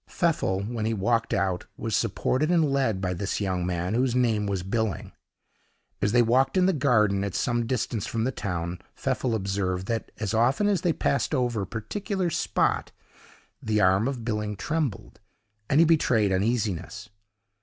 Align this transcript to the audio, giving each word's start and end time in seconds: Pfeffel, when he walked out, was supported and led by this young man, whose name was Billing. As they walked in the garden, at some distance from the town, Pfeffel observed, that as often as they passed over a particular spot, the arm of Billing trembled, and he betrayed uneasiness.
Pfeffel, 0.07 0.61
when 0.63 0.87
he 0.87 0.95
walked 0.95 1.31
out, 1.31 1.67
was 1.77 1.95
supported 1.95 2.49
and 2.49 2.71
led 2.71 3.01
by 3.01 3.13
this 3.13 3.39
young 3.39 3.67
man, 3.67 3.93
whose 3.93 4.15
name 4.15 4.47
was 4.47 4.63
Billing. 4.63 5.11
As 6.01 6.11
they 6.11 6.23
walked 6.23 6.57
in 6.57 6.65
the 6.65 6.73
garden, 6.73 7.23
at 7.23 7.35
some 7.35 7.67
distance 7.67 8.07
from 8.07 8.23
the 8.23 8.31
town, 8.31 8.79
Pfeffel 8.95 9.35
observed, 9.35 9.85
that 9.85 10.11
as 10.19 10.33
often 10.33 10.67
as 10.67 10.81
they 10.81 10.91
passed 10.91 11.35
over 11.35 11.61
a 11.61 11.67
particular 11.67 12.31
spot, 12.31 12.91
the 13.61 13.79
arm 13.79 14.07
of 14.07 14.25
Billing 14.25 14.55
trembled, 14.55 15.19
and 15.69 15.79
he 15.79 15.85
betrayed 15.85 16.31
uneasiness. 16.31 17.09